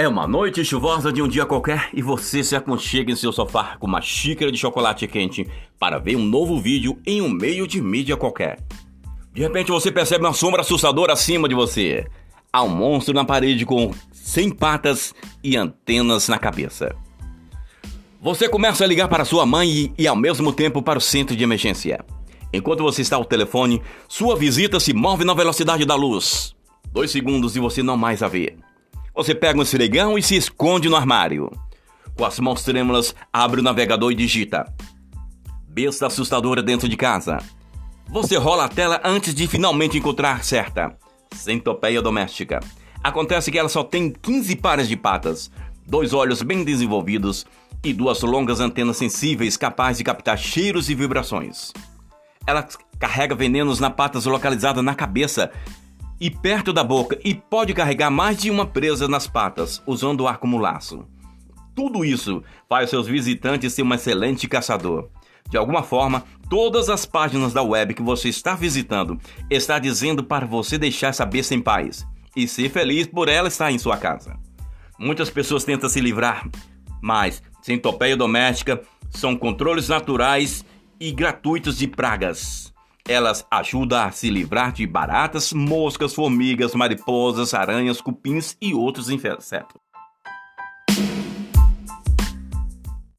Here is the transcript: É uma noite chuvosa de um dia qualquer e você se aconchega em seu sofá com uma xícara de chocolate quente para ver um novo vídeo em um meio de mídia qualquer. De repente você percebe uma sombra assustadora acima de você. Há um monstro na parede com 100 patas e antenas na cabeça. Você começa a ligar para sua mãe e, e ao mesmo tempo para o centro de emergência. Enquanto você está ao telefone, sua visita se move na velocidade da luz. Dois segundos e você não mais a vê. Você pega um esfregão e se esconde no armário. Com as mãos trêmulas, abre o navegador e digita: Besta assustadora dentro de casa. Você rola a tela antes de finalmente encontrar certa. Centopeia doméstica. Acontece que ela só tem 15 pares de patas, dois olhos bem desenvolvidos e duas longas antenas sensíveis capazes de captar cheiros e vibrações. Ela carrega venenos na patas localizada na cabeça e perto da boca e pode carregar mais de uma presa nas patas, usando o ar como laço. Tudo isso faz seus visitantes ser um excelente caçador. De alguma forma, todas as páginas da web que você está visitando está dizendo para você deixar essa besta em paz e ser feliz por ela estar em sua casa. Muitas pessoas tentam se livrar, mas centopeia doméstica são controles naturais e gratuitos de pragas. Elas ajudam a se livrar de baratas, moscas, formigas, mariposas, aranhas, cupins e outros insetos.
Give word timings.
É 0.00 0.08
uma 0.08 0.26
noite 0.26 0.64
chuvosa 0.64 1.12
de 1.12 1.20
um 1.20 1.28
dia 1.28 1.44
qualquer 1.44 1.90
e 1.92 2.00
você 2.00 2.42
se 2.42 2.56
aconchega 2.56 3.12
em 3.12 3.14
seu 3.14 3.30
sofá 3.30 3.76
com 3.78 3.86
uma 3.86 4.00
xícara 4.00 4.50
de 4.50 4.56
chocolate 4.56 5.06
quente 5.06 5.46
para 5.78 5.98
ver 5.98 6.16
um 6.16 6.24
novo 6.24 6.58
vídeo 6.58 6.98
em 7.06 7.20
um 7.20 7.28
meio 7.28 7.66
de 7.66 7.82
mídia 7.82 8.16
qualquer. 8.16 8.58
De 9.30 9.42
repente 9.42 9.70
você 9.70 9.92
percebe 9.92 10.24
uma 10.24 10.32
sombra 10.32 10.62
assustadora 10.62 11.12
acima 11.12 11.46
de 11.46 11.54
você. 11.54 12.06
Há 12.50 12.62
um 12.62 12.70
monstro 12.70 13.12
na 13.12 13.26
parede 13.26 13.66
com 13.66 13.90
100 14.10 14.52
patas 14.52 15.14
e 15.44 15.54
antenas 15.54 16.28
na 16.28 16.38
cabeça. 16.38 16.96
Você 18.22 18.48
começa 18.48 18.84
a 18.84 18.86
ligar 18.86 19.08
para 19.08 19.26
sua 19.26 19.44
mãe 19.44 19.68
e, 19.68 19.92
e 19.98 20.08
ao 20.08 20.16
mesmo 20.16 20.50
tempo 20.50 20.80
para 20.80 20.98
o 20.98 21.02
centro 21.02 21.36
de 21.36 21.44
emergência. 21.44 22.02
Enquanto 22.54 22.82
você 22.82 23.02
está 23.02 23.16
ao 23.16 23.24
telefone, 23.26 23.82
sua 24.08 24.34
visita 24.34 24.80
se 24.80 24.94
move 24.94 25.26
na 25.26 25.34
velocidade 25.34 25.84
da 25.84 25.94
luz. 25.94 26.56
Dois 26.90 27.10
segundos 27.10 27.54
e 27.54 27.60
você 27.60 27.82
não 27.82 27.98
mais 27.98 28.22
a 28.22 28.28
vê. 28.28 28.56
Você 29.14 29.34
pega 29.34 29.58
um 29.58 29.62
esfregão 29.62 30.16
e 30.16 30.22
se 30.22 30.36
esconde 30.36 30.88
no 30.88 30.96
armário. 30.96 31.50
Com 32.16 32.24
as 32.24 32.38
mãos 32.38 32.62
trêmulas, 32.62 33.14
abre 33.32 33.60
o 33.60 33.62
navegador 33.62 34.12
e 34.12 34.14
digita: 34.14 34.72
Besta 35.68 36.06
assustadora 36.06 36.62
dentro 36.62 36.88
de 36.88 36.96
casa. 36.96 37.38
Você 38.08 38.36
rola 38.36 38.64
a 38.64 38.68
tela 38.68 39.00
antes 39.04 39.34
de 39.34 39.46
finalmente 39.46 39.98
encontrar 39.98 40.44
certa. 40.44 40.96
Centopeia 41.34 42.02
doméstica. 42.02 42.60
Acontece 43.02 43.50
que 43.50 43.58
ela 43.58 43.68
só 43.68 43.82
tem 43.82 44.10
15 44.10 44.56
pares 44.56 44.88
de 44.88 44.96
patas, 44.96 45.50
dois 45.86 46.12
olhos 46.12 46.42
bem 46.42 46.64
desenvolvidos 46.64 47.46
e 47.82 47.92
duas 47.92 48.20
longas 48.22 48.60
antenas 48.60 48.96
sensíveis 48.96 49.56
capazes 49.56 49.98
de 49.98 50.04
captar 50.04 50.36
cheiros 50.36 50.90
e 50.90 50.94
vibrações. 50.94 51.72
Ela 52.46 52.66
carrega 52.98 53.34
venenos 53.34 53.80
na 53.80 53.90
patas 53.90 54.26
localizada 54.26 54.82
na 54.82 54.94
cabeça 54.94 55.50
e 56.20 56.30
perto 56.30 56.72
da 56.72 56.84
boca 56.84 57.18
e 57.24 57.34
pode 57.34 57.72
carregar 57.72 58.10
mais 58.10 58.36
de 58.36 58.50
uma 58.50 58.66
presa 58.66 59.08
nas 59.08 59.26
patas, 59.26 59.82
usando 59.86 60.20
o 60.20 60.28
ar 60.28 60.38
como 60.38 60.58
laço. 60.58 61.06
Tudo 61.74 62.04
isso 62.04 62.42
faz 62.68 62.90
seus 62.90 63.06
visitantes 63.06 63.72
ser 63.72 63.82
um 63.82 63.94
excelente 63.94 64.46
caçador. 64.46 65.08
De 65.48 65.56
alguma 65.56 65.82
forma, 65.82 66.24
todas 66.48 66.90
as 66.90 67.06
páginas 67.06 67.52
da 67.52 67.62
web 67.62 67.94
que 67.94 68.02
você 68.02 68.28
está 68.28 68.54
visitando 68.54 69.18
está 69.48 69.78
dizendo 69.78 70.22
para 70.22 70.46
você 70.46 70.76
deixar 70.76 71.08
essa 71.08 71.24
besta 71.24 71.54
em 71.54 71.60
paz 71.60 72.06
e 72.36 72.46
ser 72.46 72.68
feliz 72.68 73.06
por 73.06 73.28
ela 73.28 73.48
estar 73.48 73.72
em 73.72 73.78
sua 73.78 73.96
casa. 73.96 74.38
Muitas 74.98 75.30
pessoas 75.30 75.64
tentam 75.64 75.88
se 75.88 76.00
livrar, 76.00 76.46
mas 77.00 77.42
centopeia 77.62 78.16
doméstica 78.16 78.82
são 79.08 79.34
controles 79.34 79.88
naturais 79.88 80.64
e 81.00 81.10
gratuitos 81.10 81.78
de 81.78 81.88
pragas. 81.88 82.72
Elas 83.10 83.44
ajudam 83.50 84.06
a 84.06 84.12
se 84.12 84.30
livrar 84.30 84.72
de 84.72 84.86
baratas, 84.86 85.52
moscas, 85.52 86.14
formigas, 86.14 86.76
mariposas, 86.76 87.52
aranhas, 87.52 88.00
cupins 88.00 88.56
e 88.62 88.72
outros 88.72 89.10
insetos. 89.10 89.89